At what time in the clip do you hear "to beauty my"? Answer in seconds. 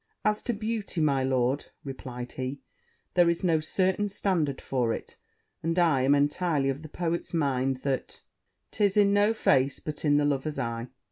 0.41-1.23